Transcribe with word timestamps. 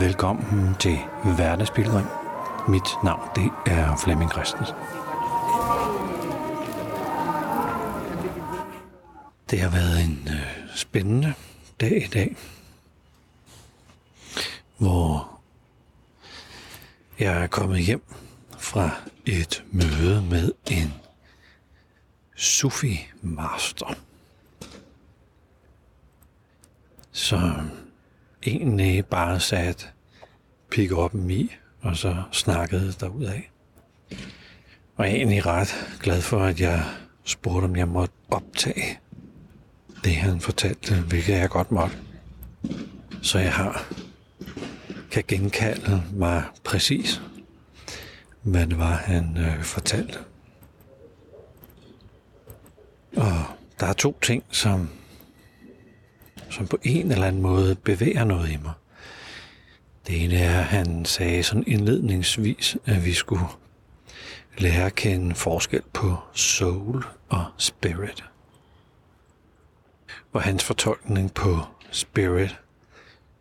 velkommen 0.00 0.74
til 0.74 0.98
Hverdagsbilledring. 1.36 2.08
Mit 2.68 2.82
navn 3.04 3.28
det 3.34 3.50
er 3.66 3.96
Flemming 3.96 4.30
Christensen. 4.30 4.76
Det 9.50 9.60
har 9.60 9.70
været 9.70 10.04
en 10.04 10.28
øh, 10.28 10.76
spændende 10.76 11.34
dag 11.80 12.04
i 12.04 12.08
dag, 12.08 12.36
hvor 14.78 15.40
jeg 17.18 17.42
er 17.42 17.46
kommet 17.46 17.80
hjem 17.80 18.02
fra 18.58 18.90
et 19.26 19.64
møde 19.72 20.22
med 20.30 20.52
en 20.70 20.94
Sufi 22.34 23.06
Master. 23.22 23.94
Så 28.46 28.50
egentlig 28.50 29.06
bare 29.06 29.40
sat 29.40 29.92
pick 30.70 30.92
op 30.92 31.14
i, 31.30 31.52
og 31.80 31.96
så 31.96 32.22
snakkede 32.32 32.92
derudad. 33.00 33.40
Og 34.96 35.04
jeg 35.04 35.12
er 35.12 35.16
egentlig 35.16 35.46
ret 35.46 35.98
glad 36.00 36.22
for, 36.22 36.38
at 36.38 36.60
jeg 36.60 36.84
spurgte, 37.24 37.64
om 37.64 37.76
jeg 37.76 37.88
måtte 37.88 38.14
optage 38.30 38.98
det, 40.04 40.16
han 40.16 40.40
fortalte, 40.40 40.94
hvilket 40.94 41.32
jeg 41.32 41.48
godt 41.48 41.72
måtte. 41.72 41.96
Så 43.22 43.38
jeg 43.38 43.52
har 43.52 43.92
kan 45.10 45.24
genkalde 45.28 46.02
mig 46.12 46.42
præcis, 46.64 47.22
hvad 48.42 48.66
det 48.66 48.78
var, 48.78 48.94
han 48.94 49.36
øh, 49.38 49.62
fortalte. 49.62 50.18
Og 53.16 53.44
der 53.80 53.86
er 53.86 53.92
to 53.92 54.18
ting, 54.22 54.44
som, 54.50 54.90
som 56.50 56.66
på 56.66 56.78
en 56.82 57.12
eller 57.12 57.26
anden 57.26 57.42
måde 57.42 57.74
bevæger 57.74 58.24
noget 58.24 58.50
i 58.50 58.56
mig. 58.56 58.72
Det 60.06 60.24
ene 60.24 60.36
er, 60.38 60.58
at 60.58 60.64
han 60.64 61.04
sagde 61.04 61.42
sådan 61.42 61.64
indledningsvis, 61.66 62.76
at 62.86 63.04
vi 63.04 63.12
skulle 63.12 63.44
lære 64.58 64.86
at 64.86 64.94
kende 64.94 65.34
forskel 65.34 65.82
på 65.92 66.16
soul 66.32 67.04
og 67.28 67.44
spirit. 67.58 68.24
Og 70.32 70.42
hans 70.42 70.64
fortolkning 70.64 71.34
på 71.34 71.58
spirit 71.90 72.56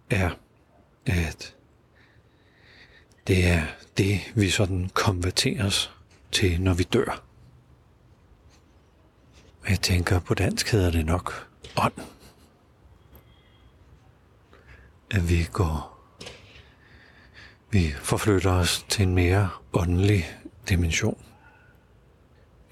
er, 0.10 0.30
at 1.06 1.56
det 3.28 3.48
er 3.48 3.64
det, 3.98 4.20
vi 4.36 4.50
sådan 4.50 4.90
konverteres 4.94 5.92
til, 6.32 6.62
når 6.62 6.74
vi 6.74 6.84
dør. 6.84 7.24
Jeg 9.70 9.80
tænker, 9.80 10.20
på 10.20 10.34
dansk 10.34 10.72
hedder 10.72 10.92
det 10.92 11.06
nok 11.06 11.48
ånd. 11.78 11.94
At 15.16 15.30
vi 15.30 15.48
går, 15.52 16.00
vi 17.72 17.92
forflytter 17.92 18.52
os 18.52 18.86
til 18.90 19.04
en 19.04 19.16
mere 19.16 19.50
åndelig 19.74 20.26
dimension. 20.70 21.24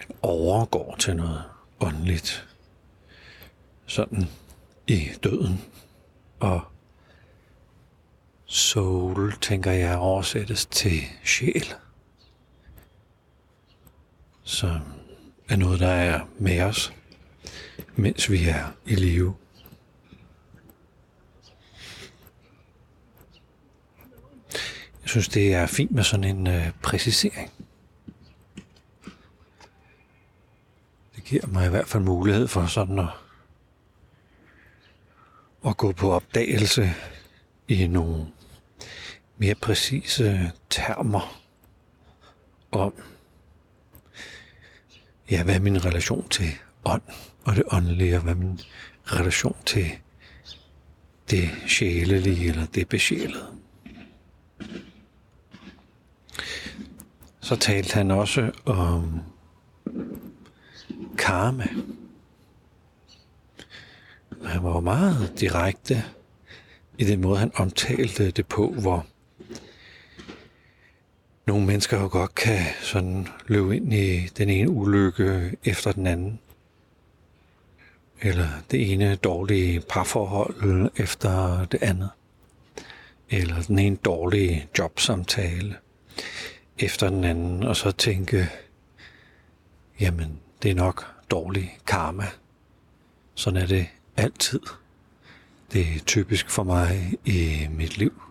En 0.01 0.15
overgår 0.21 0.95
til 0.95 1.15
noget 1.15 1.43
åndeligt. 1.79 2.47
Sådan 3.85 4.25
i 4.87 5.09
døden. 5.23 5.61
Og 6.39 6.61
soul, 8.45 9.33
tænker 9.41 9.71
jeg, 9.71 9.97
oversættes 9.97 10.65
til 10.65 11.01
sjæl. 11.23 11.73
Så 14.43 14.79
er 15.49 15.55
noget, 15.55 15.79
der 15.79 15.91
er 15.91 16.25
med 16.39 16.61
os, 16.61 16.93
mens 17.95 18.31
vi 18.31 18.47
er 18.47 18.71
i 18.85 18.95
live. 18.95 19.35
Jeg 25.02 25.02
synes, 25.13 25.27
det 25.27 25.53
er 25.53 25.65
fint 25.65 25.91
med 25.91 26.03
sådan 26.03 26.23
en 26.23 26.47
øh, 26.47 26.71
præcisering. 26.81 27.51
Det 31.15 31.23
giver 31.25 31.47
mig 31.47 31.65
i 31.65 31.69
hvert 31.69 31.87
fald 31.87 32.03
mulighed 32.03 32.47
for 32.47 32.65
sådan 32.65 32.99
at, 32.99 33.09
at 35.65 35.77
gå 35.77 35.91
på 35.91 36.11
opdagelse 36.11 36.93
i 37.67 37.87
nogle 37.87 38.27
mere 39.37 39.55
præcise 39.55 40.51
termer 40.69 41.41
om, 42.71 42.93
ja, 45.31 45.43
hvad 45.43 45.55
er 45.55 45.59
min 45.59 45.85
relation 45.85 46.29
til 46.29 46.49
ånd 46.85 47.01
og 47.43 47.55
det 47.55 47.63
åndelige, 47.71 48.15
og 48.15 48.21
hvad 48.21 48.33
er 48.33 48.37
min 48.37 48.59
relation 49.05 49.57
til 49.65 49.91
det 51.29 51.49
sjælelige 51.67 52.49
eller 52.49 52.65
det 52.65 52.89
besjælede. 52.89 53.62
Så 57.43 57.55
talte 57.55 57.93
han 57.93 58.11
også 58.11 58.51
om 58.65 59.21
karma. 61.17 61.67
Han 64.45 64.63
var 64.63 64.79
meget 64.79 65.39
direkte 65.39 66.03
i 66.97 67.03
den 67.03 67.21
måde, 67.21 67.37
han 67.37 67.51
omtalte 67.55 68.31
det 68.31 68.47
på, 68.47 68.67
hvor 68.67 69.05
nogle 71.47 71.65
mennesker 71.65 72.01
jo 72.01 72.07
godt 72.11 72.35
kan 72.35 72.65
sådan 72.81 73.27
løbe 73.47 73.75
ind 73.75 73.93
i 73.93 74.27
den 74.37 74.49
ene 74.49 74.69
ulykke 74.69 75.57
efter 75.63 75.91
den 75.91 76.07
anden. 76.07 76.39
Eller 78.21 78.47
det 78.71 78.93
ene 78.93 79.15
dårlige 79.15 79.81
parforhold 79.89 80.91
efter 80.97 81.65
det 81.65 81.83
andet. 81.83 82.09
Eller 83.29 83.61
den 83.61 83.79
ene 83.79 83.95
dårlige 83.95 84.67
jobsamtale 84.79 85.75
efter 86.79 87.09
den 87.09 87.23
anden. 87.23 87.63
Og 87.63 87.75
så 87.75 87.91
tænke, 87.91 88.49
jamen 89.99 90.39
det 90.63 90.71
er 90.71 90.75
nok 90.75 91.13
dårlig 91.31 91.77
karma. 91.87 92.27
Sådan 93.35 93.61
er 93.61 93.65
det 93.65 93.87
altid. 94.17 94.59
Det 95.73 95.81
er 95.81 95.99
typisk 96.05 96.49
for 96.49 96.63
mig 96.63 97.13
i 97.25 97.67
mit 97.71 97.97
liv. 97.97 98.21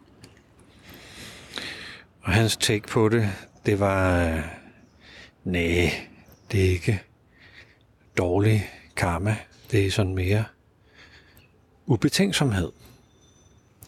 Og 2.23 2.33
hans 2.33 2.57
take 2.57 2.89
på 2.89 3.09
det, 3.09 3.33
det 3.67 3.81
var, 3.81 4.25
nej, 5.45 6.07
det 6.53 6.65
er 6.65 6.71
ikke 6.71 7.03
dårlig 8.19 8.71
karma. 8.97 9.37
Det 9.71 9.87
er 9.87 9.91
sådan 9.91 10.15
mere 10.15 10.45
ubetænksomhed. 11.87 12.73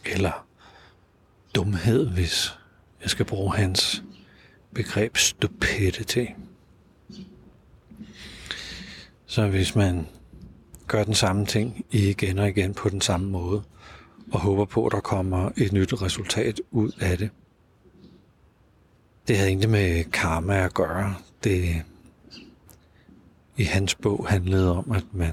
Eller 0.07 0.47
dumhed, 1.55 2.11
hvis 2.11 2.55
jeg 3.03 3.11
skal 3.11 3.25
bruge 3.25 3.57
hans 3.57 4.03
begreb 4.75 5.17
stupidity. 5.17 6.25
Så 9.27 9.47
hvis 9.49 9.77
man 9.77 10.07
gør 10.87 11.05
den 11.05 11.15
samme 11.15 11.47
ting 11.47 11.87
igen 11.91 12.39
og 12.39 12.49
igen 12.49 12.75
på 12.75 12.89
den 12.89 13.01
samme 13.01 13.31
måde, 13.31 13.63
og 14.33 14.41
håber 14.41 14.65
på, 14.65 14.87
at 14.87 14.93
der 14.93 15.01
kommer 15.01 15.51
et 15.57 15.73
nyt 15.73 16.03
resultat 16.03 16.61
ud 16.71 16.93
af 17.01 17.19
det, 17.19 17.31
det 19.29 19.37
havde 19.37 19.51
ikke 19.51 19.69
med 19.69 20.05
karma 20.05 20.65
at 20.65 20.75
gøre. 20.75 21.15
Det 21.45 21.83
i 23.57 23.65
hans 23.65 23.95
bog 23.95 24.27
handlede 24.29 24.77
om, 24.77 24.93
at 24.93 25.05
man 25.13 25.33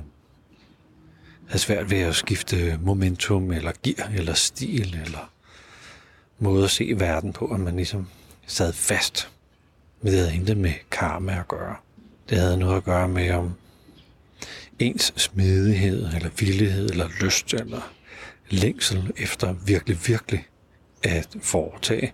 havde 1.47 1.59
svært 1.59 1.91
ved 1.91 1.97
at 1.97 2.15
skifte 2.15 2.79
momentum, 2.81 3.51
eller 3.51 3.71
gear, 3.83 4.11
eller 4.15 4.33
stil, 4.33 4.99
eller 5.05 5.31
måde 6.39 6.63
at 6.63 6.69
se 6.69 6.93
verden 6.97 7.33
på, 7.33 7.45
at 7.45 7.59
man 7.59 7.75
ligesom 7.75 8.07
sad 8.47 8.73
fast. 8.73 9.29
Men 10.01 10.13
det 10.13 10.19
havde 10.19 10.35
intet 10.35 10.57
med 10.57 10.73
karma 10.91 11.39
at 11.39 11.47
gøre. 11.47 11.75
Det 12.29 12.37
havde 12.37 12.57
noget 12.57 12.77
at 12.77 12.83
gøre 12.83 13.07
med, 13.07 13.31
om 13.31 13.53
ens 14.79 15.13
smidighed, 15.17 16.13
eller 16.13 16.29
villighed, 16.29 16.89
eller 16.89 17.09
lyst, 17.21 17.53
eller 17.53 17.93
længsel 18.49 19.11
efter 19.17 19.53
virkelig, 19.53 20.07
virkelig 20.07 20.47
at 21.03 21.27
foretage 21.41 22.13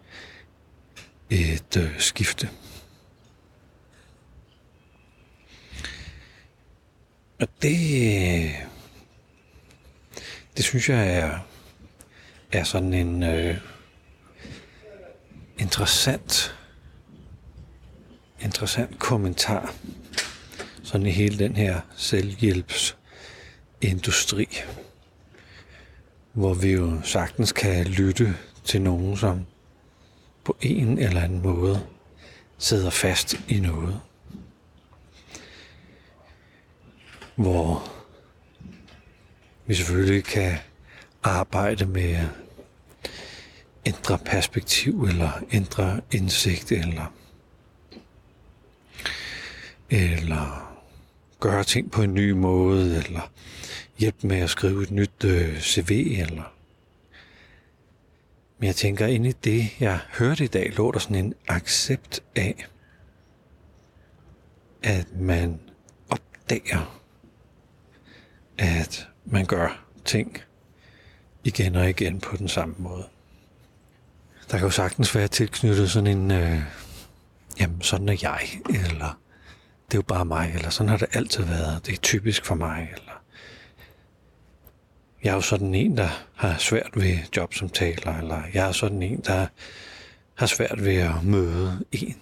et 1.30 1.78
øh, 1.78 2.00
skifte. 2.00 2.50
Og 7.40 7.48
det, 7.62 7.78
øh, 7.96 8.54
det 10.58 10.66
synes 10.66 10.90
jeg 10.90 11.18
er, 11.18 11.40
er 12.52 12.64
sådan 12.64 12.94
en 12.94 13.24
øh, 13.24 13.58
interessant, 15.60 16.56
interessant 18.40 19.00
kommentar 19.00 19.74
sådan 20.84 21.08
i 21.08 21.12
hele 21.12 21.40
den 21.40 21.56
her 21.56 21.82
selvhjælpsindustri, 21.96 24.48
hvor 26.34 26.54
vi 26.54 26.72
jo 26.72 27.02
sagtens 27.04 27.52
kan 27.52 27.86
lytte 27.86 28.38
til 28.64 28.82
nogen, 28.82 29.18
som 29.18 29.46
på 30.44 30.58
en 30.62 31.00
eller 31.00 31.22
anden 31.22 31.42
måde 31.42 31.88
sidder 32.58 32.90
fast 32.90 33.36
i 33.48 33.60
noget. 33.60 34.02
Hvor 37.36 37.92
vi 39.66 39.74
selvfølgelig 39.74 40.24
kan 40.24 40.58
arbejde 41.24 41.86
med 41.86 42.28
ændre 43.88 44.18
perspektiv, 44.18 45.04
eller 45.04 45.32
ændre 45.52 46.02
indsigt, 46.12 46.72
eller, 46.72 47.14
eller 49.90 50.78
gøre 51.40 51.64
ting 51.64 51.92
på 51.92 52.02
en 52.02 52.14
ny 52.14 52.32
måde, 52.32 52.98
eller 52.98 53.32
hjælpe 53.98 54.28
med 54.28 54.38
at 54.38 54.50
skrive 54.50 54.84
et 54.84 54.92
nyt 54.92 55.24
øh, 55.24 55.60
CV, 55.60 56.18
eller 56.20 56.54
men 58.60 58.68
jeg 58.68 58.76
tænker, 58.76 59.08
ind 59.08 59.28
i 59.28 59.32
det, 59.32 59.70
jeg 59.80 60.00
hørte 60.20 60.44
i 60.44 60.48
dag, 60.48 60.74
lå 60.78 60.92
der 60.92 61.00
sådan 61.00 61.26
en 61.26 61.34
accept 61.48 62.24
af, 62.36 62.68
at 64.84 65.08
man 65.20 65.60
opdager, 66.10 67.02
at 68.58 69.10
man 69.26 69.46
gør 69.46 69.86
ting 70.06 70.38
igen 71.44 71.76
og 71.76 71.90
igen 71.90 72.20
på 72.20 72.38
den 72.38 72.48
samme 72.48 72.76
måde. 72.78 73.08
Der 74.52 74.58
kan 74.58 74.68
jo 74.68 74.72
sagtens 74.72 75.16
være 75.16 75.28
tilknyttet 75.28 75.92
sådan 75.92 76.18
en, 76.18 76.32
øh, 76.32 76.62
jamen 77.60 77.82
sådan 77.82 78.10
er 78.10 78.18
jeg, 78.22 78.42
eller 78.70 79.20
det 79.86 79.94
er 79.94 79.98
jo 79.98 80.02
bare 80.02 80.26
mig, 80.26 80.52
eller 80.56 80.70
sådan 80.70 80.90
har 80.90 80.98
det 80.98 81.08
altid 81.14 81.44
været, 81.44 81.86
det 81.86 81.94
er 81.94 81.98
typisk 81.98 82.46
for 82.46 82.56
mig, 82.56 82.90
eller 82.94 83.22
jeg 85.24 85.30
er 85.30 85.36
jo 85.36 85.42
sådan 85.42 85.76
en, 85.76 85.98
der 85.98 86.10
har 86.36 86.58
svært 86.58 86.90
ved 86.94 87.18
jobsamtaler, 87.38 88.18
eller 88.18 88.44
jeg 88.54 88.68
er 88.68 88.72
sådan 88.72 89.04
en, 89.04 89.20
der 89.20 89.48
har 90.36 90.46
svært 90.46 90.84
ved 90.84 90.96
at 90.96 91.24
møde 91.24 91.86
en. 91.92 92.16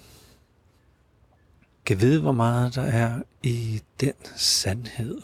Kan 1.86 2.01
vide, 2.01 2.21
hvor 2.21 2.31
meget 2.31 2.75
der 2.75 2.83
er 2.83 3.21
i 3.44 3.81
den 4.00 4.13
sandhed, 4.36 5.21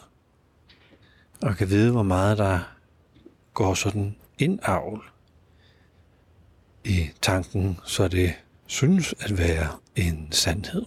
og 1.42 1.56
kan 1.56 1.68
vide, 1.70 1.92
hvor 1.92 2.02
meget 2.02 2.38
der 2.38 2.60
går 3.54 3.74
sådan 3.74 4.16
indavl 4.38 5.11
i 6.84 7.10
tanken, 7.22 7.78
så 7.84 8.08
det 8.08 8.34
synes 8.66 9.14
at 9.20 9.38
være 9.38 9.68
en 9.96 10.28
sandhed. 10.32 10.86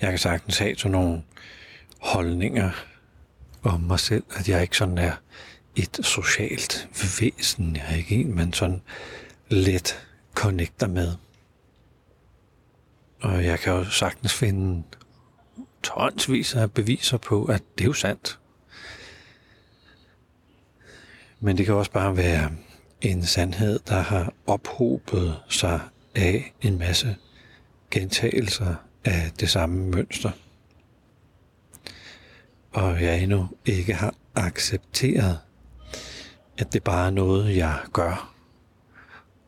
Jeg 0.00 0.10
kan 0.10 0.18
sagtens 0.18 0.58
have 0.58 0.76
sådan 0.76 0.92
nogle 0.92 1.22
holdninger 2.00 2.70
om 3.62 3.80
mig 3.80 4.00
selv, 4.00 4.24
at 4.30 4.48
jeg 4.48 4.62
ikke 4.62 4.76
sådan 4.76 4.98
er 4.98 5.12
et 5.76 6.00
socialt 6.02 6.88
væsen. 7.20 7.76
Jeg 7.76 7.84
er 7.90 7.96
ikke 7.96 8.14
en, 8.14 8.34
man 8.34 8.52
sådan 8.52 8.82
let 9.48 10.06
connecter 10.34 10.86
med. 10.86 11.12
Og 13.20 13.44
jeg 13.44 13.58
kan 13.58 13.72
jo 13.72 13.84
sagtens 13.84 14.34
finde 14.34 14.82
tonsvis 15.82 16.54
af 16.54 16.72
beviser 16.72 17.16
på, 17.18 17.44
at 17.44 17.62
det 17.78 17.84
er 17.84 17.88
jo 17.88 17.92
sandt. 17.92 18.38
Men 21.40 21.58
det 21.58 21.66
kan 21.66 21.74
også 21.74 21.90
bare 21.90 22.16
være 22.16 22.50
en 23.02 23.24
sandhed, 23.24 23.78
der 23.88 24.00
har 24.00 24.32
ophobet 24.46 25.36
sig 25.48 25.80
af 26.14 26.52
en 26.60 26.78
masse 26.78 27.16
gentagelser 27.90 28.74
af 29.04 29.32
det 29.40 29.50
samme 29.50 29.86
mønster 29.86 30.30
og 32.72 33.02
jeg 33.02 33.22
endnu 33.22 33.48
ikke 33.64 33.94
har 33.94 34.14
accepteret, 34.34 35.38
at 36.58 36.72
det 36.72 36.82
bare 36.82 37.06
er 37.06 37.10
noget, 37.10 37.56
jeg 37.56 37.78
gør, 37.92 38.34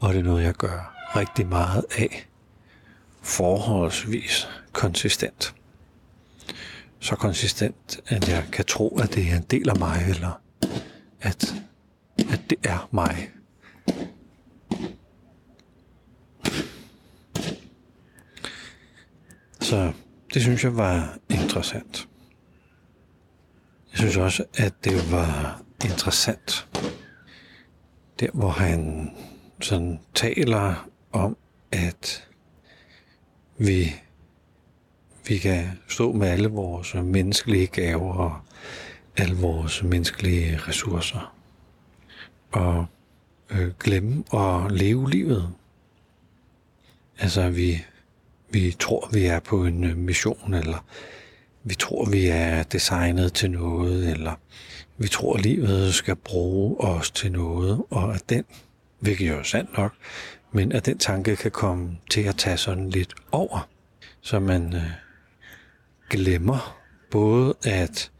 og 0.00 0.12
det 0.14 0.18
er 0.18 0.24
noget, 0.24 0.44
jeg 0.44 0.54
gør 0.54 1.10
rigtig 1.16 1.46
meget 1.46 1.84
af, 1.98 2.28
forholdsvis 3.22 4.48
konsistent. 4.72 5.54
Så 7.00 7.16
konsistent, 7.16 8.00
at 8.06 8.28
jeg 8.28 8.44
kan 8.52 8.64
tro, 8.64 8.98
at 8.98 9.14
det 9.14 9.30
er 9.32 9.36
en 9.36 9.42
del 9.42 9.68
af 9.68 9.78
mig, 9.78 10.04
eller 10.08 10.40
at, 11.20 11.54
at 12.18 12.40
det 12.50 12.58
er 12.64 12.88
mig. 12.90 13.30
Så 19.60 19.92
det 20.34 20.42
synes 20.42 20.64
jeg 20.64 20.76
var 20.76 21.19
interessant. 21.31 22.08
Jeg 23.90 23.98
synes 23.98 24.16
også, 24.16 24.44
at 24.54 24.75
det 24.84 25.12
var 25.12 25.62
interessant, 25.84 26.69
der 28.20 28.31
hvor 28.32 28.48
han 28.48 29.10
sådan 29.60 30.00
taler 30.14 30.88
om, 31.12 31.37
at 31.72 32.28
vi, 33.58 33.94
vi 35.28 35.38
kan 35.38 35.78
stå 35.88 36.12
med 36.12 36.28
alle 36.28 36.48
vores 36.48 36.94
menneskelige 36.94 37.66
gaver 37.66 38.14
og 38.14 38.40
alle 39.16 39.37
vores 39.37 39.82
menneskelige 39.82 40.56
ressourcer 40.56 41.34
og 42.52 42.87
øh, 43.50 43.73
glemme 43.81 44.25
at 44.35 44.73
leve 44.73 45.11
livet. 45.11 45.52
Altså 47.19 47.50
vi, 47.50 47.85
vi 48.50 48.76
tror, 48.79 49.08
vi 49.12 49.25
er 49.25 49.41
på 49.41 49.64
en 49.64 49.85
øh, 49.85 49.96
mission, 49.96 50.55
eller 50.55 50.85
vi 51.64 51.75
tror, 51.75 52.05
vi 52.11 52.26
er 52.26 52.62
designet 52.62 53.32
til 53.32 53.50
noget, 53.50 54.11
eller 54.11 54.35
vi 54.96 55.08
tror, 55.08 55.37
livet 55.38 55.94
skal 55.94 56.17
bruge 56.17 56.81
os 56.81 57.11
til 57.11 57.32
noget, 57.32 57.82
og 57.91 58.14
at 58.14 58.29
den, 58.29 58.44
hvilket 59.00 59.29
jo 59.29 59.38
er 59.38 59.43
sandt 59.43 59.76
nok, 59.76 59.94
men 60.52 60.73
at 60.73 60.87
den 60.87 60.99
tanke 60.99 61.37
kan 61.37 61.50
komme 61.50 61.99
til 62.11 62.20
at 62.20 62.37
tage 62.37 62.56
sådan 62.56 62.90
lidt 62.90 63.14
over, 63.32 63.69
så 64.20 64.40
man 64.40 64.75
øh, 64.75 64.90
glemmer 66.11 66.79
både 67.11 67.55
at 67.64 68.11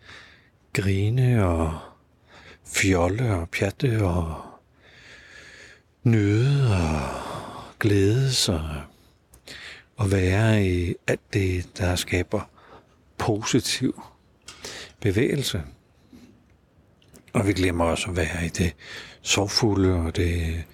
grine 0.73 1.47
og 1.47 1.79
fjolle 2.67 3.35
og 3.35 3.49
pjatte 3.49 4.05
og 4.05 4.54
nyde 6.05 6.77
og 6.77 7.01
glædes 7.81 8.49
og, 8.49 8.71
og 9.97 10.13
være 10.13 10.67
i 10.67 10.95
alt 11.07 11.33
det, 11.33 11.79
der 11.79 11.97
skaber 11.97 12.51
positiv 13.19 14.03
bevægelse. 15.01 15.63
Og 17.33 17.47
vi 17.47 17.53
glemmer 17.53 17.85
også 17.85 18.11
at 18.11 18.17
være 18.17 18.47
i 18.47 18.49
det 18.49 18.75
sorgfulde 19.23 19.95
og 19.95 20.17
det 20.17 20.65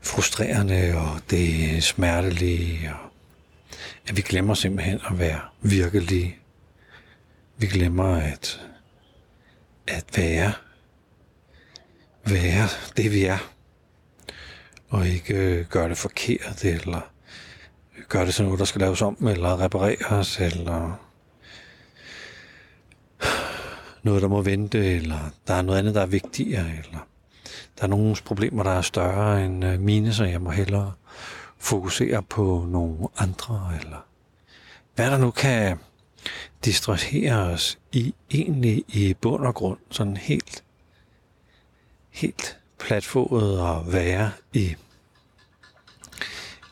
frustrerende 0.00 0.94
og 0.96 1.20
det 1.30 1.82
smertelige. 1.82 2.90
Og 2.94 3.10
at 4.08 4.16
vi 4.16 4.22
glemmer 4.22 4.54
simpelthen 4.54 5.00
at 5.10 5.18
være 5.18 5.40
virkelige. 5.62 6.38
Vi 7.56 7.66
glemmer 7.66 8.16
at, 8.16 8.60
at 9.86 10.04
være, 10.16 10.52
være 12.24 12.68
det 12.96 13.12
vi 13.12 13.24
er. 13.24 13.57
Og 14.88 15.08
ikke 15.08 15.34
øh, 15.34 15.66
gøre 15.66 15.88
det 15.88 15.98
forkert, 15.98 16.64
eller 16.64 17.00
gøre 18.08 18.26
det 18.26 18.34
sådan 18.34 18.46
noget, 18.46 18.58
der 18.58 18.64
skal 18.64 18.80
laves 18.80 19.02
om, 19.02 19.28
eller 19.28 19.60
repareres, 19.60 20.40
eller 20.40 21.00
noget, 24.02 24.22
der 24.22 24.28
må 24.28 24.42
vente, 24.42 24.96
eller 24.96 25.30
der 25.46 25.54
er 25.54 25.62
noget 25.62 25.78
andet, 25.78 25.94
der 25.94 26.00
er 26.00 26.06
vigtigere, 26.06 26.66
eller 26.70 27.06
der 27.78 27.82
er 27.82 27.86
nogle 27.86 28.16
problemer, 28.24 28.62
der 28.62 28.70
er 28.70 28.82
større 28.82 29.44
end 29.44 29.64
øh, 29.64 29.80
mine, 29.80 30.14
så 30.14 30.24
jeg 30.24 30.40
må 30.40 30.50
hellere 30.50 30.92
fokusere 31.58 32.22
på 32.22 32.66
nogle 32.68 33.08
andre, 33.18 33.72
eller 33.80 34.06
hvad 34.94 35.10
der 35.10 35.18
nu 35.18 35.30
kan 35.30 35.78
distrahere 36.64 37.36
os 37.36 37.78
i 37.92 38.14
egentlig 38.30 38.84
i 38.88 39.14
bund 39.14 39.46
og 39.46 39.54
grund, 39.54 39.78
sådan 39.90 40.16
helt, 40.16 40.64
helt 42.10 42.57
platfodet 42.78 43.58
at 43.58 43.92
være 43.92 44.32
i, 44.52 44.76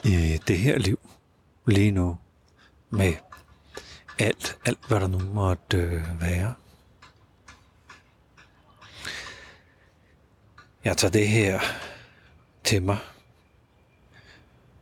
i 0.05 0.39
det 0.49 0.59
her 0.59 0.79
liv 0.79 0.99
lige 1.67 1.91
nu 1.91 2.19
med 2.91 3.15
alt, 4.19 4.59
alt 4.65 4.79
hvad 4.89 5.01
der 5.01 5.07
nu 5.07 5.19
måtte 5.19 5.77
øh, 5.77 6.21
være. 6.21 6.55
Jeg 10.85 10.97
tager 10.97 11.13
det 11.13 11.29
her 11.29 11.61
til 12.65 12.83
mig, 12.83 12.99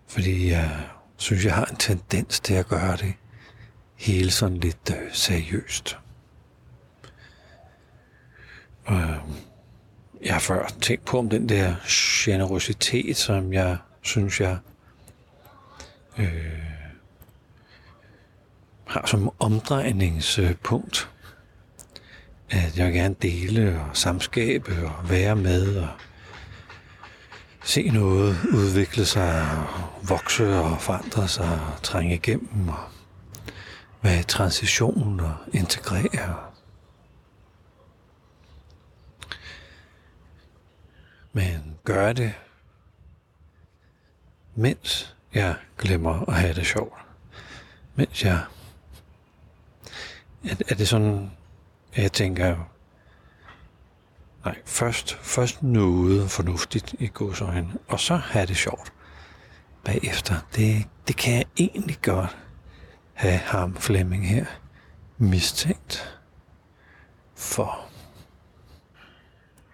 fordi 0.07 0.51
jeg 0.51 0.89
synes, 1.17 1.45
jeg 1.45 1.55
har 1.55 1.65
en 1.65 1.77
tendens 1.77 2.41
til 2.41 2.55
at 2.55 2.69
gøre 2.69 2.97
det 2.97 3.15
hele 3.95 4.31
sådan 4.31 4.57
lidt 4.59 4.91
øh, 4.91 5.13
seriøst. 5.13 5.99
Og 8.85 9.01
øh, 9.01 9.19
jeg 10.25 10.33
har 10.33 10.41
før 10.41 10.69
tænkt 10.81 11.05
på 11.05 11.19
om 11.19 11.29
den 11.29 11.49
der 11.49 11.75
generositet, 12.25 13.17
som 13.17 13.53
jeg 13.53 13.77
synes, 14.03 14.41
jeg 14.41 14.59
øh, 16.19 16.29
har 18.87 19.07
som 19.07 19.31
omdrejningspunkt 19.39 21.09
at 22.51 22.79
jeg 22.79 22.93
gerne 22.93 23.15
dele 23.23 23.81
og 23.81 23.97
samskabe 23.97 24.73
og 24.85 25.11
være 25.11 25.37
med 25.37 25.77
og 25.77 25.89
se 27.65 27.89
noget 27.89 28.37
udvikle 28.53 29.05
sig 29.05 29.43
og 29.51 30.09
vokse 30.09 30.59
og 30.59 30.81
forandre 30.81 31.29
sig 31.29 31.61
og 31.77 31.83
trænge 31.83 32.15
igennem 32.15 32.69
og 32.69 32.79
være 34.03 34.21
i 34.21 34.23
transition 34.23 35.21
og 35.21 35.35
integrere. 35.53 36.54
Men 41.35 41.79
gør 41.85 42.13
det 42.13 42.35
mens 44.55 45.17
jeg 45.35 45.57
glemmer 45.79 46.29
at 46.29 46.35
have 46.35 46.55
det 46.55 46.67
sjovt. 46.67 46.99
Mens 47.95 48.25
jeg... 48.25 48.45
Er, 50.45 50.55
er 50.69 50.75
det 50.75 50.89
sådan, 50.89 51.31
at 51.95 52.03
jeg 52.03 52.13
tænker, 52.13 52.71
nej, 54.45 54.59
først, 54.65 55.15
først 55.15 55.63
noget 55.63 56.31
fornuftigt 56.31 56.95
i 56.99 57.11
godsøjne, 57.15 57.79
og 57.89 58.01
så 58.01 58.17
have 58.17 58.47
det 58.47 58.57
sjovt 58.57 58.93
bagefter. 59.85 60.35
Det, 60.57 60.87
det 61.09 61.17
kan 61.17 61.35
jeg 61.35 61.47
egentlig 61.57 61.99
godt 62.03 62.37
have 63.13 63.39
ham 63.39 63.77
Flemming 63.77 64.29
her 64.29 64.47
mistænkt 65.19 66.21
for. 67.35 67.89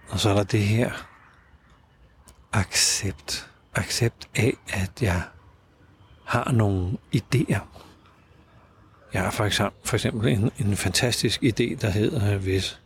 Og 0.09 0.21
så 0.21 0.31
er 0.31 0.35
der 0.35 0.43
det 0.43 0.61
her 0.61 1.10
accept. 2.53 3.47
Accept 3.75 4.29
af, 4.35 4.57
at 4.69 5.03
jeg 5.03 5.23
har 6.25 6.53
nogle 6.53 6.97
idéer. 7.17 7.61
Jeg 9.13 9.23
har 9.23 9.31
for 9.31 9.45
eksempel, 9.45 9.89
for 9.89 9.97
eksempel 9.97 10.29
en, 10.29 10.51
en 10.59 10.77
fantastisk 10.77 11.43
idé, 11.43 11.75
der 11.81 11.91
hedder, 11.91 12.37
hvis 12.37 12.81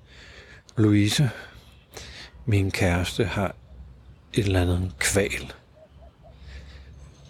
Louise, 0.77 1.31
min 2.47 2.71
kæreste, 2.71 3.25
har 3.25 3.55
et 4.33 4.45
eller 4.45 4.63
andet 4.63 4.95
kval, 4.99 5.53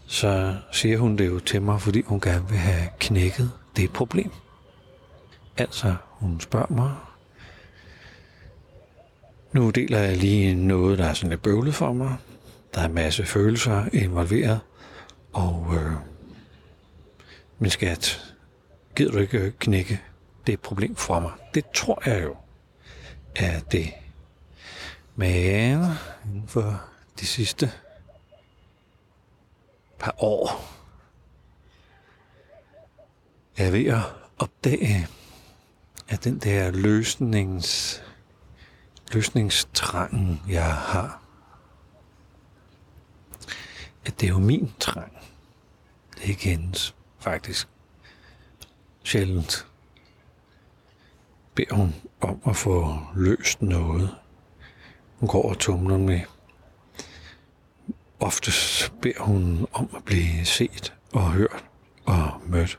så 0.07 0.57
siger 0.73 0.99
hun 0.99 1.19
det 1.19 1.27
jo 1.27 1.41
til 1.41 1.63
mig, 1.63 1.81
fordi 1.81 2.03
hun 2.03 2.21
gerne 2.21 2.49
vil 2.49 2.59
have 2.59 2.89
knækket 3.01 3.51
det 3.77 3.93
problem. 3.93 4.31
Altså, 5.57 5.95
hun 6.09 6.41
spørger 6.41 6.73
mig, 6.75 6.95
nu 9.55 9.71
deler 9.71 9.99
jeg 9.99 10.17
lige 10.17 10.55
noget, 10.55 10.99
der 10.99 11.05
er 11.05 11.15
sådan 11.15 11.31
lidt 11.31 11.43
bøvlet 11.43 11.75
for 11.75 11.93
mig. 11.93 12.17
Der 12.75 12.81
er 12.81 12.85
en 12.85 12.95
masse 12.95 13.25
følelser 13.25 13.85
involveret, 13.93 14.61
og 15.33 15.73
øh, 15.75 15.93
min 17.59 17.71
skat, 17.71 18.35
gider 18.97 19.13
du 19.13 19.19
ikke 19.19 19.39
øh, 19.39 19.53
knække 19.59 20.01
det 20.47 20.61
problem 20.61 20.97
for 20.97 21.21
mig? 21.21 21.33
Det 21.55 21.65
tror 21.75 22.03
jeg 22.07 22.23
jo 22.23 22.37
er 23.37 23.61
det. 23.61 23.93
Men 25.17 25.31
inden 26.25 26.49
for 26.49 26.81
de 27.21 27.27
sidste 27.27 27.73
par 29.99 30.15
år 30.19 30.65
er 33.57 33.65
jeg 33.65 33.73
ved 33.73 33.87
at 33.87 34.03
opdage, 34.39 35.07
at 36.09 36.25
den 36.25 36.39
der 36.39 36.71
løsnings, 36.71 38.03
løsningstrangen, 39.15 40.41
jeg 40.49 40.75
har, 40.75 41.23
at 44.07 44.21
det 44.21 44.27
er 44.27 44.31
jo 44.31 44.39
min 44.39 44.73
trang. 44.81 45.13
Det 46.15 46.25
er 46.25 46.29
ikke 46.29 46.49
hendes, 46.49 46.95
faktisk. 47.19 47.69
Sjældent 49.03 49.67
beder 51.55 51.75
hun 51.75 51.95
om 52.21 52.41
at 52.47 52.57
få 52.57 52.99
løst 53.15 53.63
noget. 53.63 54.15
Hun 55.19 55.29
går 55.29 55.49
og 55.49 55.59
tumler 55.59 55.99
med. 55.99 56.21
Oftest 58.21 58.93
beder 59.03 59.21
hun 59.23 59.67
om 59.73 59.91
at 59.97 60.05
blive 60.05 60.45
set 60.45 60.95
og 61.13 61.33
hørt 61.33 61.65
og 62.07 62.41
mødt. 62.47 62.79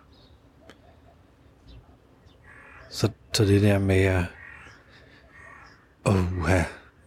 Så, 2.90 3.12
så 3.34 3.46
det 3.46 3.62
der 3.62 3.80
med 3.80 4.02
at 4.02 4.26
uha, 6.46 6.64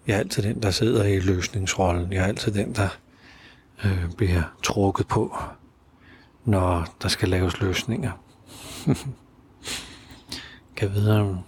jeg 0.06 0.14
er 0.14 0.18
altid 0.18 0.42
den, 0.42 0.62
der 0.62 0.70
sidder 0.70 1.04
i 1.04 1.20
løsningsrollen. 1.20 2.12
Jeg 2.12 2.22
er 2.22 2.26
altid 2.26 2.52
den, 2.52 2.74
der 2.74 2.88
øh, 3.84 4.10
bliver 4.16 4.42
trukket 4.62 5.08
på, 5.08 5.36
når 6.44 6.96
der 7.02 7.08
skal 7.08 7.28
laves 7.28 7.60
løsninger. 7.60 8.12
kan 10.76 10.92
vide, 10.94 11.20
om, 11.20 11.38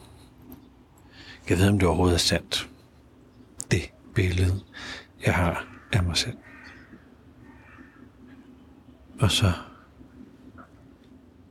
kan 1.46 1.56
vide, 1.56 1.68
om 1.68 1.78
det 1.78 1.88
overhovedet 1.88 2.14
er 2.14 2.18
sandt. 2.18 2.68
Det 3.70 3.92
billede, 4.14 4.60
jeg 5.26 5.34
har 5.34 5.66
af 5.92 6.02
mig 6.02 6.16
selv. 6.16 6.36
Og 9.20 9.30
så 9.30 9.52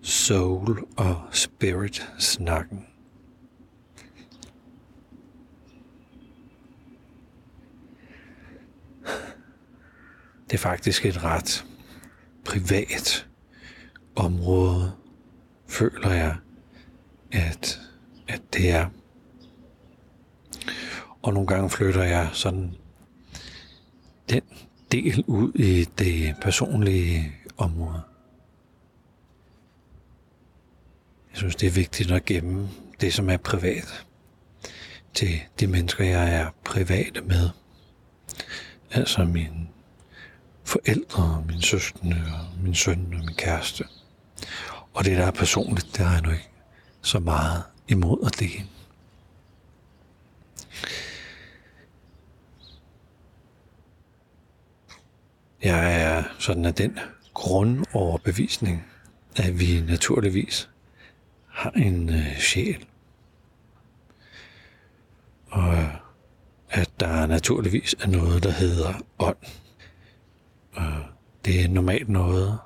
soul 0.01 0.83
og 0.97 1.21
spirit 1.31 2.07
snakken. 2.19 2.88
Det 10.49 10.53
er 10.53 10.57
faktisk 10.57 11.05
et 11.05 11.23
ret 11.23 11.65
privat 12.45 13.27
område, 14.15 14.91
føler 15.67 16.11
jeg, 16.11 16.35
at, 17.31 17.79
at 18.27 18.41
det 18.53 18.69
er. 18.71 18.89
Og 21.21 21.33
nogle 21.33 21.47
gange 21.47 21.69
flytter 21.69 22.03
jeg 22.03 22.29
sådan 22.33 22.75
den 24.29 24.41
del 24.91 25.23
ud 25.27 25.51
i 25.55 25.83
det 25.83 26.35
personlige 26.41 27.35
område. 27.57 28.01
Jeg 31.31 31.37
synes, 31.37 31.55
det 31.55 31.67
er 31.67 31.71
vigtigt 31.71 32.11
at 32.11 32.25
gemme 32.25 32.69
det, 33.01 33.13
som 33.13 33.29
er 33.29 33.37
privat, 33.37 34.05
til 35.13 35.39
de 35.59 35.67
mennesker, 35.67 36.03
jeg 36.03 36.35
er 36.35 36.49
private 36.65 37.21
med. 37.21 37.49
Altså 38.91 39.25
mine 39.25 39.67
forældre, 40.69 41.43
mine 41.47 41.61
søskende, 41.61 42.23
og 42.33 42.63
min 42.63 42.75
søn 42.75 43.13
og 43.13 43.25
min 43.25 43.35
kæreste. 43.35 43.83
Og 44.93 45.05
det, 45.05 45.17
der 45.17 45.25
er 45.25 45.31
personligt, 45.31 45.87
det 45.97 46.05
har 46.05 46.13
jeg 46.13 46.21
nu 46.21 46.31
ikke 46.31 46.49
så 47.01 47.19
meget 47.19 47.63
imod 47.87 48.25
at 48.25 48.39
dele. 48.39 48.65
Jeg 55.63 56.01
er 56.01 56.23
sådan 56.39 56.65
af 56.65 56.73
den 56.73 56.99
grundoverbevisning, 57.33 58.85
at 59.35 59.59
vi 59.59 59.81
naturligvis 59.81 60.69
har 61.47 61.69
en 61.69 62.09
øh, 62.09 62.37
sjæl. 62.39 62.85
Og 65.47 65.89
at 66.69 66.89
der 66.99 67.25
naturligvis 67.25 67.95
er 67.99 68.07
noget, 68.07 68.43
der 68.43 68.51
hedder 68.51 68.93
ånd. 69.19 69.37
Det 71.45 71.61
er 71.61 71.67
normalt 71.67 72.09
noget, 72.09 72.59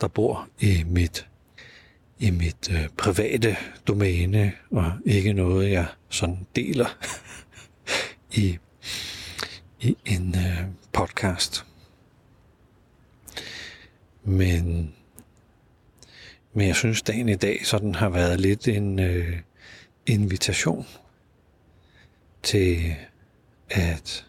der 0.00 0.08
bor 0.08 0.48
i 0.60 0.84
mit, 0.86 1.26
i 2.18 2.30
mit 2.30 2.70
øh, 2.70 2.88
private 2.96 3.56
domæne, 3.88 4.52
og 4.70 4.92
ikke 5.06 5.32
noget, 5.32 5.70
jeg 5.70 5.86
sådan 6.08 6.46
deler 6.56 6.98
i, 8.42 8.58
i 9.80 9.96
en 10.06 10.34
øh, 10.38 10.64
podcast. 10.92 11.66
Men 14.24 14.94
men 16.52 16.66
jeg 16.66 16.76
synes, 16.76 17.02
dagen 17.02 17.28
i 17.28 17.34
dag 17.34 17.66
sådan 17.66 17.94
har 17.94 18.08
været 18.08 18.40
lidt 18.40 18.68
en 18.68 18.98
øh, 18.98 19.38
invitation 20.06 20.86
til 22.42 22.94
at 23.70 24.26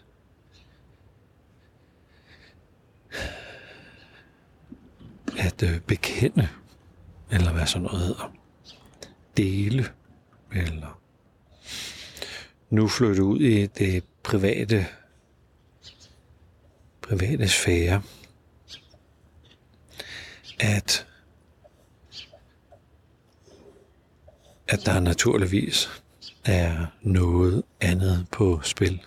at 5.38 5.62
øh, 5.62 5.80
bekende, 5.80 6.48
eller 7.30 7.52
hvad 7.52 7.66
sådan 7.66 7.82
noget 7.82 8.00
hedder. 8.00 8.32
Dele, 9.36 9.86
eller 10.52 11.00
nu 12.70 12.88
flytte 12.88 13.24
ud 13.24 13.40
i 13.40 13.66
det 13.66 14.04
private, 14.22 14.86
private 17.02 17.48
sfære. 17.48 18.02
At 20.60 21.06
at 24.68 24.86
der 24.86 25.00
naturligvis 25.00 26.02
er 26.44 26.86
noget 27.02 27.62
andet 27.80 28.26
på 28.32 28.60
spil 28.62 29.02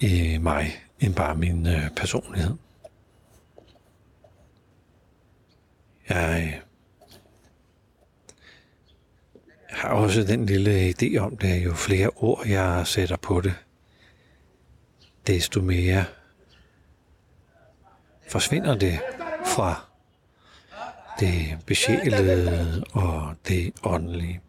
i 0.00 0.38
mig 0.38 0.82
end 1.00 1.14
bare 1.14 1.34
min 1.34 1.66
øh, 1.66 1.90
personlighed. 1.96 2.54
Jeg 6.08 6.60
har 9.68 9.88
også 9.88 10.22
den 10.22 10.46
lille 10.46 10.90
idé 10.90 11.18
om 11.18 11.36
det, 11.36 11.64
jo 11.64 11.74
flere 11.74 12.10
ord 12.16 12.46
jeg 12.46 12.86
sætter 12.86 13.16
på 13.16 13.40
det, 13.40 13.54
desto 15.26 15.60
mere 15.60 16.04
forsvinder 18.28 18.74
det 18.74 19.00
fra 19.46 19.84
det 21.20 21.58
besjælede 21.66 22.84
og 22.92 23.34
det 23.48 23.72
åndelige. 23.84 24.40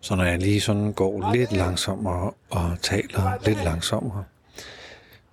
Så 0.00 0.14
når 0.14 0.24
jeg 0.24 0.38
lige 0.38 0.60
sådan 0.60 0.92
går 0.92 1.32
lidt 1.32 1.52
langsommere 1.52 2.32
og 2.50 2.76
taler 2.82 3.46
lidt 3.46 3.64
langsommere, 3.64 4.24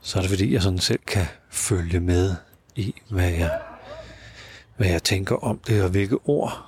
så 0.02 0.18
er 0.18 0.22
det 0.22 0.30
fordi, 0.30 0.54
jeg 0.54 0.62
sådan 0.62 0.80
selv 0.80 1.00
kan 1.08 1.26
følge 1.50 2.00
med 2.00 2.36
i, 2.76 2.96
hvad 3.10 3.32
jeg, 3.32 3.62
hvad 4.78 4.88
jeg 4.88 5.04
tænker 5.04 5.36
om 5.36 5.60
det, 5.60 5.84
og 5.84 5.90
hvilke 5.90 6.18
ord, 6.26 6.66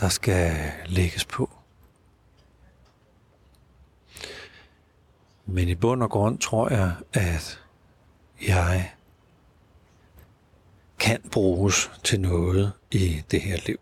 der 0.00 0.08
skal 0.08 0.72
lægges 0.86 1.24
på. 1.24 1.50
Men 5.46 5.68
i 5.68 5.74
bund 5.74 6.02
og 6.02 6.10
grund 6.10 6.38
tror 6.38 6.68
jeg, 6.68 6.92
at 7.12 7.60
jeg 8.46 8.92
kan 10.98 11.20
bruges 11.32 11.90
til 12.04 12.20
noget 12.20 12.72
i 12.90 13.22
det 13.30 13.40
her 13.40 13.58
liv. 13.66 13.80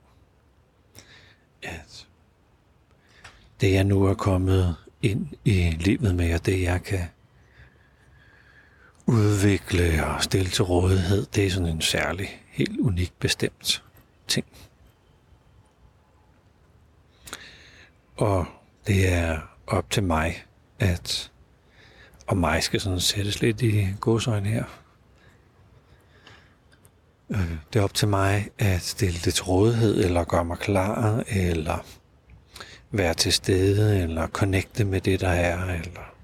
At 1.63 2.07
det 3.61 3.73
jeg 3.73 3.85
nu 3.85 4.05
er 4.05 4.15
kommet 4.15 4.77
ind 5.03 5.29
i 5.45 5.71
livet 5.71 6.15
med, 6.15 6.35
og 6.35 6.47
det 6.47 6.63
jeg 6.63 6.83
kan 6.83 7.09
udvikle 9.11 10.07
og 10.07 10.23
stille 10.23 10.51
til 10.51 10.65
rådighed, 10.65 11.27
det 11.27 11.47
er 11.47 11.51
sådan 11.51 11.69
en 11.69 11.81
særlig, 11.81 12.43
helt 12.51 12.81
unik 12.81 13.13
bestemt 13.19 13.83
ting. 14.29 14.47
Og 18.17 18.47
det 18.87 19.13
er 19.13 19.39
op 19.67 19.91
til 19.91 20.03
mig, 20.03 20.45
at 20.79 21.31
og 22.27 22.37
mig 22.37 22.63
skal 22.63 22.81
sådan 22.81 23.01
sættes 23.01 23.41
lidt 23.41 23.63
i 23.63 23.87
godsøjne 24.01 24.49
her. 24.49 24.65
Øh, 27.31 27.51
det 27.73 27.79
er 27.79 27.83
op 27.83 27.95
til 27.95 28.09
mig 28.09 28.49
at 28.59 28.83
stille 28.83 29.19
det 29.25 29.35
til 29.35 29.45
rådighed, 29.45 30.05
eller 30.05 30.25
gøre 30.25 30.45
mig 30.45 30.59
klar, 30.59 31.25
eller 31.29 31.85
være 32.91 33.15
til 33.15 33.33
stede, 33.33 34.03
eller 34.03 34.27
connecte 34.27 34.85
med 34.85 35.01
det, 35.01 35.21
der 35.21 35.29
er, 35.29 35.65
eller 35.65 36.15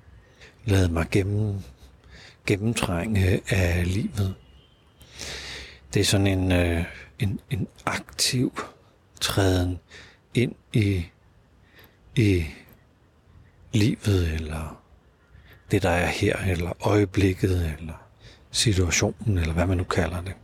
lade 0.64 0.92
mig 0.92 1.06
gennem, 1.10 1.62
gennemtrænge 2.46 3.32
øh, 3.32 3.40
af 3.48 3.94
livet. 3.94 4.34
Det 5.94 6.00
er 6.00 6.04
sådan 6.04 6.26
en, 6.26 6.52
øh, 6.52 6.84
en, 7.18 7.40
en 7.50 7.68
aktiv 7.86 8.60
træden 9.20 9.78
ind 10.34 10.54
i, 10.72 11.06
i 12.16 12.44
livet, 13.72 14.32
eller 14.34 14.82
det, 15.70 15.82
der 15.82 15.90
er 15.90 16.06
her, 16.06 16.36
eller 16.36 16.86
øjeblikket, 16.86 17.74
eller 17.78 17.94
situationen, 18.50 19.38
eller 19.38 19.54
hvad 19.54 19.66
man 19.66 19.76
nu 19.76 19.84
kalder 19.84 20.20
det. 20.20 20.34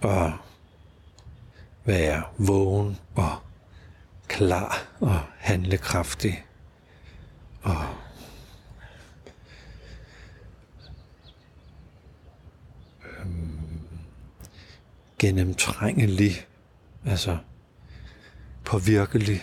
Og 0.00 0.32
være 1.84 2.22
vågen 2.38 2.98
og 3.14 3.38
klar 4.28 4.86
og 5.00 5.20
handlekraftig 5.38 6.44
og 7.62 7.84
gennemtrængelig, 15.18 16.46
altså 17.04 17.38
påvirkelig. 18.64 19.42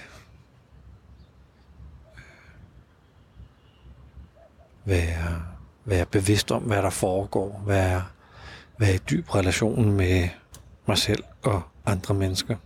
Være, 4.85 5.45
være 5.85 6.05
bevidst 6.05 6.51
om, 6.51 6.63
hvad 6.63 6.81
der 6.81 6.89
foregår. 6.89 7.63
Være, 7.65 8.05
være 8.77 8.95
i 8.95 8.97
dyb 8.97 9.35
relation 9.35 9.91
med 9.91 10.29
mig 10.87 10.97
selv 10.97 11.23
og 11.43 11.61
andre 11.85 12.13
mennesker. 12.13 12.57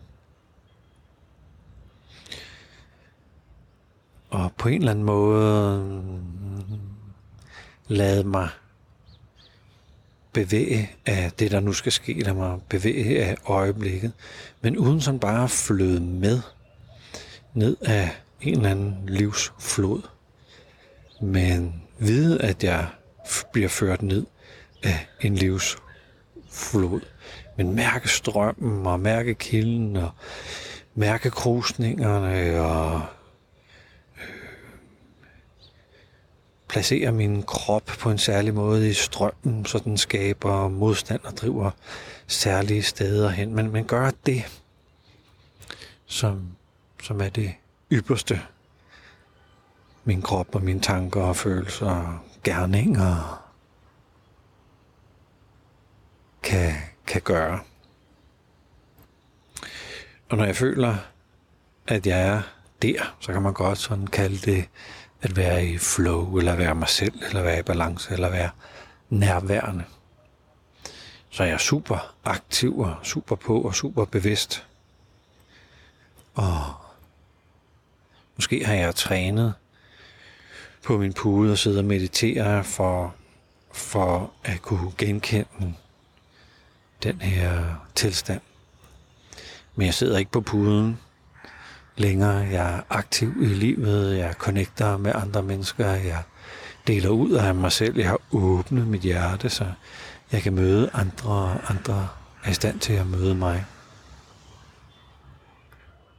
Og 4.30 4.52
på 4.58 4.70
en 4.70 4.80
eller 4.80 4.92
anden 4.92 5.06
måde 5.06 5.84
mm, 5.84 6.80
lade 7.88 8.24
mig 8.24 8.50
bevæge 10.34 10.92
af 11.06 11.32
det, 11.40 11.52
der 11.52 11.60
nu 11.60 11.74
skal 11.74 11.92
ske. 11.92 12.14
Lad 12.14 12.34
mig 12.34 12.60
bevæge 12.70 13.26
af 13.26 13.36
øjeblikket. 13.46 14.12
Men 14.62 14.78
uden 14.78 15.02
sådan 15.02 15.20
bare 15.20 15.44
at 15.44 15.52
fløde 15.52 16.00
med 16.00 16.42
ned 17.54 17.78
af 17.82 18.12
en 18.42 18.54
eller 18.58 18.70
anden 18.70 18.96
livsflod. 19.08 20.02
Men 21.22 21.84
vide, 22.00 22.42
at 22.42 22.64
jeg 22.64 22.88
bliver 23.54 23.70
ført 23.70 24.02
ned 24.02 24.26
af 24.84 25.08
en 25.22 25.36
livsflod 25.36 27.02
men 27.60 27.76
mærke 27.76 28.10
strømmen 28.10 28.88
og 28.88 29.00
mærke 29.00 29.34
kilden 29.34 29.96
og 29.96 30.10
mærke 30.96 31.30
krusningerne 31.30 32.62
og 32.62 33.02
placerer 36.70 37.12
min 37.12 37.44
krop 37.44 37.86
på 37.86 38.12
en 38.12 38.18
særlig 38.18 38.54
måde 38.54 38.90
i 38.90 38.94
strømmen, 38.94 39.66
så 39.66 39.80
den 39.80 39.98
skaber 39.98 40.68
modstand 40.68 41.22
og 41.24 41.34
driver 41.38 41.72
særlige 42.28 42.84
steder 42.84 43.30
hen. 43.30 43.56
Men, 43.56 43.72
men 43.72 43.86
gør 43.86 44.12
det, 44.26 44.62
som, 46.06 46.48
som 47.04 47.22
er 47.22 47.30
det 47.30 47.54
ypperste. 47.92 48.42
Min 50.04 50.22
krop 50.22 50.56
og 50.56 50.64
mine 50.64 50.80
tanker 50.80 51.22
og 51.22 51.36
følelser 51.36 51.86
og 51.86 52.20
gerninger 52.44 53.46
kan 56.44 56.74
kan 57.10 57.22
gøre. 57.22 57.60
Og 60.30 60.38
når 60.38 60.46
jeg 60.46 60.56
føler, 60.56 60.96
at 61.88 62.08
jeg 62.08 62.22
er 62.22 62.42
der, 62.82 63.16
så 63.20 63.34
kan 63.34 63.42
man 63.42 63.54
godt 63.54 63.78
sådan 63.78 64.08
kalde 64.08 64.38
det 64.38 64.70
at 65.22 65.36
være 65.36 65.66
i 65.66 65.78
flow, 65.78 66.38
eller 66.38 66.56
være 66.56 66.76
mig 66.76 66.90
selv, 66.90 67.24
eller 67.28 67.42
være 67.42 67.60
i 67.60 67.64
balance, 67.64 68.14
eller 68.14 68.30
være 68.30 68.50
nærværende. 69.10 69.84
Så 71.30 71.44
jeg 71.44 71.54
er 71.54 71.58
super 71.58 72.16
aktiv 72.24 72.80
og 72.80 72.96
super 73.04 73.36
på 73.36 73.62
og 73.62 73.76
super 73.76 74.06
bevidst. 74.06 74.66
Og 76.34 76.74
måske 78.36 78.66
har 78.66 78.74
jeg 78.74 78.96
trænet 78.96 79.54
på 80.84 80.98
min 80.98 81.14
pude 81.14 81.52
og 81.52 81.58
sidder 81.58 81.80
og 81.80 81.86
meditere 81.86 82.64
for, 82.64 83.16
for 83.72 84.34
at 84.44 84.62
kunne 84.62 84.92
genkende 84.98 85.74
den 87.04 87.22
her 87.22 87.76
tilstand. 87.96 88.42
Men 89.76 89.86
jeg 89.86 89.94
sidder 89.94 90.18
ikke 90.18 90.32
på 90.32 90.42
puden 90.42 91.00
længere. 92.00 92.36
Jeg 92.36 92.76
er 92.76 92.82
aktiv 92.90 93.34
i 93.42 93.46
livet. 93.46 94.18
Jeg 94.18 94.34
connecter 94.34 94.98
med 94.98 95.12
andre 95.16 95.44
mennesker. 95.44 95.90
Jeg 95.92 96.24
deler 96.88 97.10
ud 97.10 97.32
af 97.32 97.56
mig 97.56 97.72
selv. 97.72 97.98
Jeg 97.98 98.08
har 98.08 98.20
åbnet 98.32 98.88
mit 98.88 99.02
hjerte, 99.02 99.50
så 99.50 99.66
jeg 100.32 100.42
kan 100.42 100.54
møde 100.54 100.90
andre, 100.94 101.58
andre 101.70 102.08
er 102.44 102.50
i 102.50 102.54
stand 102.54 102.80
til 102.80 102.94
at 102.94 103.08
møde 103.08 103.36
mig. 103.36 103.66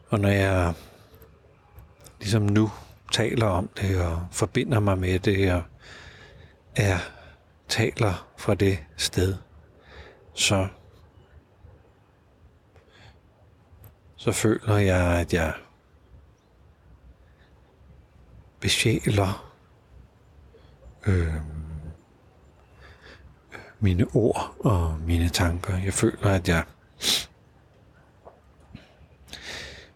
Og 0.08 0.20
når 0.20 0.28
jeg 0.28 0.74
ligesom 2.20 2.42
nu 2.42 2.70
taler 3.12 3.46
om 3.46 3.68
det 3.80 4.00
og 4.00 4.26
forbinder 4.32 4.80
mig 4.80 4.98
med 4.98 5.18
det 5.18 5.52
og 5.52 5.62
er 6.76 6.98
taler 7.68 8.28
fra 8.36 8.54
det 8.54 8.78
sted, 8.96 9.34
så, 10.34 10.68
så 14.16 14.32
føler 14.32 14.76
jeg, 14.76 15.20
at 15.20 15.34
jeg 15.34 15.54
besjæler 18.60 19.52
øh, 21.06 21.34
mine 23.80 24.06
ord 24.14 24.56
og 24.60 24.98
mine 25.06 25.28
tanker. 25.28 25.76
Jeg 25.76 25.94
føler, 25.94 26.30
at 26.30 26.48
jeg, 26.48 26.64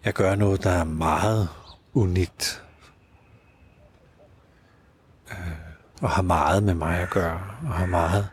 jeg 0.05 0.12
gør 0.14 0.35
noget, 0.35 0.64
der 0.64 0.70
er 0.70 0.85
meget 0.85 1.48
unikt. 1.94 2.62
Øh, 5.31 5.37
og 6.03 6.11
har 6.11 6.22
meget 6.22 6.62
med 6.62 6.74
mig 6.74 6.98
at 7.00 7.11
gøre. 7.11 7.40
Og 7.62 7.72
har 7.72 7.87
meget 7.87 8.29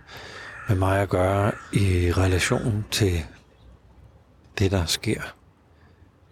med 0.69 0.77
mig 0.77 1.01
at 1.01 1.09
gøre 1.09 1.51
i 1.73 2.11
relation 2.11 2.85
til 2.91 3.25
det, 4.59 4.71
der 4.71 4.85
sker 4.85 5.21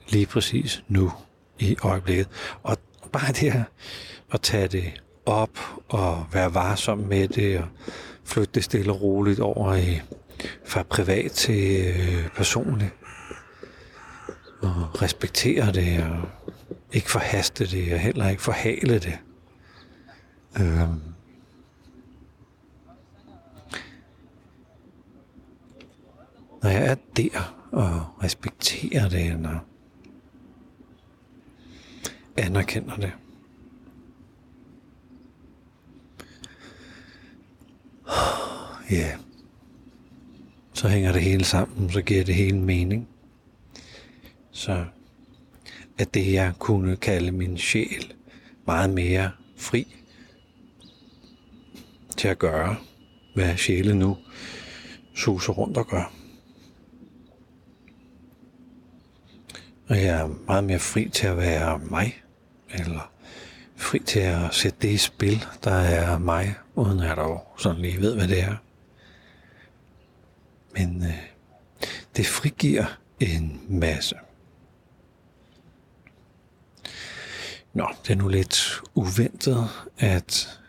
lige 0.10 0.26
præcis 0.26 0.84
nu 0.88 1.12
i 1.60 1.78
øjeblikket. 1.84 2.28
Og 2.64 2.78
bare 3.12 3.28
det 3.28 3.54
her 3.54 3.64
at 4.32 4.42
tage 4.42 4.68
det 4.68 5.02
op 5.26 5.60
og 5.90 6.26
være 6.34 6.54
varsom 6.54 6.98
med 6.98 7.28
det 7.28 7.60
og 7.60 7.68
flytte 8.26 8.52
det 8.54 8.64
stille 8.64 8.92
og 8.92 9.02
roligt 9.02 9.40
over 9.40 9.76
i 9.76 10.02
fra 10.66 10.84
privat 10.84 11.32
til 11.32 11.86
øh, 11.86 12.30
personligt. 12.30 12.94
Og 14.62 15.02
respektere 15.02 15.72
det 15.72 16.04
og 16.04 16.30
ikke 16.94 17.12
forhaste 17.12 17.66
det 17.66 17.94
og 17.94 18.00
heller 18.00 18.30
ikke 18.30 18.42
forhale 18.42 19.00
det. 19.00 19.18
Øhm, 20.60 21.02
når 26.64 26.70
jeg 26.70 26.86
er 26.86 26.96
der 27.18 27.56
og 27.72 28.24
respekterer 28.24 29.10
det, 29.10 29.40
når 29.40 29.69
anerkender 32.40 32.96
det, 32.96 33.12
Ja, 38.92 39.18
så 40.74 40.88
hænger 40.88 41.12
det 41.12 41.22
hele 41.22 41.44
sammen, 41.44 41.90
så 41.90 42.02
giver 42.02 42.24
det 42.24 42.36
hele 42.36 42.60
mening. 42.60 43.08
Så 44.52 44.86
at 45.98 46.14
det 46.14 46.34
jeg 46.34 46.54
kunne 46.60 46.96
kalde 46.96 47.32
min 47.32 47.58
sjæl 47.58 48.14
meget 48.66 48.90
mere 48.90 49.32
fri 49.58 49.96
til 52.18 52.28
at 52.28 52.40
gøre, 52.40 52.76
hvad 53.36 53.58
sjæle 53.58 53.96
nu 53.96 54.18
suser 55.16 55.54
rundt 55.54 55.78
og 55.78 55.88
gør. 55.88 56.14
Og 59.90 59.96
jeg 59.96 60.22
er 60.22 60.28
meget 60.48 60.64
mere 60.64 60.80
fri 60.80 61.10
til 61.10 61.28
at 61.28 61.38
være 61.38 61.80
mig, 61.80 62.24
eller 62.74 63.12
fri 63.76 64.00
til 64.00 64.20
at 64.20 64.56
sætte 64.56 64.78
det 64.82 64.90
i 64.90 64.98
spil, 64.98 65.46
der 65.64 65.72
er 65.72 66.18
mig, 66.18 66.56
uden 66.76 67.00
at 67.00 67.08
jeg 67.08 67.18
dog 67.18 67.54
sådan 67.58 67.82
lige 67.82 68.02
ved, 68.02 68.16
hvad 68.16 68.28
det 68.28 68.44
er. 68.44 68.56
Men 70.74 71.04
øh, 71.06 71.14
det 72.16 72.28
frigiver 72.28 72.86
en 73.20 73.62
masse. 73.70 74.16
Nå, 77.74 77.88
det 78.04 78.12
er 78.12 78.16
nu 78.16 78.28
lidt 78.28 78.82
uventet, 78.94 79.70
at 79.98 80.60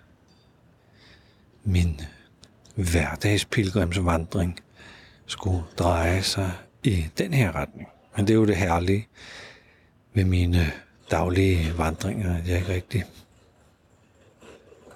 min 1.65 2.01
hverdagspilgrimsvandring 2.75 4.61
skulle 5.27 5.65
dreje 5.79 6.23
sig 6.23 6.53
i 6.83 7.07
den 7.19 7.33
her 7.33 7.55
retning. 7.55 7.89
Men 8.17 8.27
det 8.27 8.33
er 8.33 8.39
jo 8.39 8.47
det 8.47 8.57
herlige 8.57 9.09
ved 10.15 10.25
mine 10.25 10.73
daglige 11.11 11.79
vandringer, 11.79 12.37
at 12.37 12.49
jeg 12.49 12.59
ikke 12.59 12.73
rigtig 12.75 13.05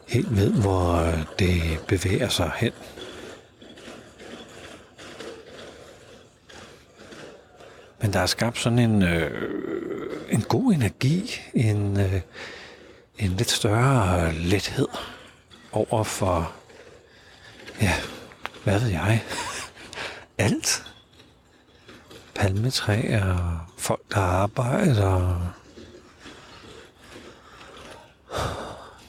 helt 0.09 0.37
ved, 0.37 0.53
hvor 0.53 0.95
øh, 0.95 1.25
det 1.39 1.85
bevæger 1.89 2.29
sig 2.29 2.51
hen. 2.57 2.73
Men 8.01 8.13
der 8.13 8.21
er 8.21 8.27
skabt 8.27 8.59
sådan 8.59 8.79
en, 8.79 9.03
øh, 9.03 9.51
en 10.31 10.43
god 10.43 10.73
energi, 10.73 11.41
en, 11.55 12.01
øh, 12.01 12.21
en 13.19 13.31
lidt 13.31 13.51
større 13.51 14.27
øh, 14.27 14.37
lethed 14.37 14.89
over 15.73 16.05
for, 16.05 16.53
ja, 17.83 17.93
hvad 18.65 18.81
ved 18.81 18.89
jeg, 18.89 19.23
alt. 20.39 20.85
Palmetræer, 22.35 23.71
folk, 23.79 24.01
der 24.15 24.21
arbejder, 24.21 25.55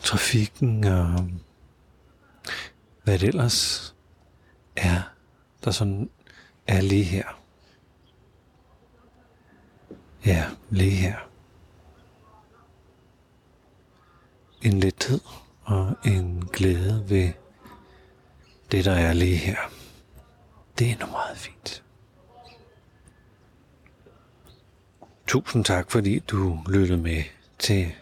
trafikken 0.04 0.84
og 0.84 1.30
hvad 3.04 3.20
det 3.20 3.28
ellers 3.28 3.96
er, 4.76 5.02
der 5.64 5.72
sådan 5.72 6.10
er 6.68 6.82
lige 6.82 7.04
her. 7.04 7.42
Ja, 10.26 10.46
lige 10.70 10.92
her. 10.92 11.18
En 14.62 14.80
lethed 14.80 15.20
og 15.64 15.94
en 16.06 16.50
glæde 16.54 17.06
ved 17.10 17.32
det, 18.72 18.86
der 18.86 18.94
er 18.94 19.14
lige 19.14 19.38
her. 19.38 19.58
Det 20.80 20.92
er 20.92 21.06
nu 21.06 21.12
meget 21.12 21.38
fint. 21.38 21.84
Tusind 25.28 25.66
tak, 25.66 25.92
fordi 25.92 26.20
du 26.20 26.60
lyttede 26.70 27.02
med 27.02 27.24
til 27.60 27.94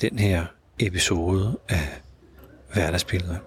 den 0.00 0.18
her 0.18 0.46
episode 0.78 1.58
af 1.68 2.02
Hverdagsbilleder. 2.72 3.38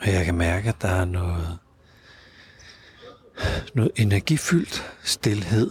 Og 0.00 0.12
jeg 0.12 0.24
kan 0.24 0.34
mærke, 0.34 0.68
at 0.68 0.82
der 0.82 0.88
er 0.88 1.04
noget, 1.04 1.58
noget 3.74 3.92
energifyldt 3.96 4.92
stillhed, 5.02 5.70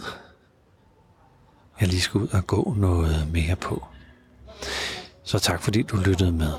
jeg 1.80 1.88
lige 1.88 2.00
skal 2.00 2.20
ud 2.20 2.28
og 2.28 2.46
gå 2.46 2.74
noget 2.76 3.32
mere 3.32 3.56
på. 3.56 3.86
Så 5.22 5.38
tak 5.38 5.62
fordi 5.62 5.82
du 5.82 5.96
lyttede 5.96 6.32
med. 6.32 6.52